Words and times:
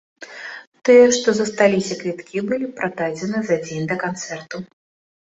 Тыя, 0.89 1.03
што 1.17 1.29
засталіся 1.41 1.99
квіткі 2.01 2.45
былі 2.49 2.73
прададзеныя 2.83 3.41
за 3.55 3.63
дзень 3.65 3.89
да 3.97 4.03
канцэрту. 4.09 4.69